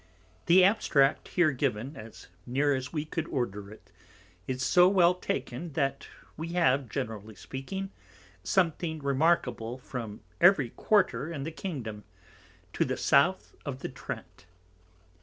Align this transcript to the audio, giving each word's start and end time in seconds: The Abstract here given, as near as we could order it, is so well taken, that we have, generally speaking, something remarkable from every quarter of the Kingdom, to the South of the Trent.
The 0.47 0.63
Abstract 0.63 1.27
here 1.27 1.51
given, 1.51 1.95
as 1.95 2.25
near 2.47 2.73
as 2.73 2.91
we 2.91 3.05
could 3.05 3.27
order 3.27 3.69
it, 3.69 3.91
is 4.47 4.65
so 4.65 4.87
well 4.89 5.13
taken, 5.13 5.73
that 5.73 6.07
we 6.35 6.53
have, 6.53 6.89
generally 6.89 7.35
speaking, 7.35 7.91
something 8.43 8.97
remarkable 8.97 9.77
from 9.77 10.21
every 10.41 10.69
quarter 10.71 11.31
of 11.31 11.43
the 11.43 11.51
Kingdom, 11.51 12.03
to 12.73 12.83
the 12.83 12.97
South 12.97 13.55
of 13.63 13.81
the 13.81 13.89
Trent. 13.89 14.47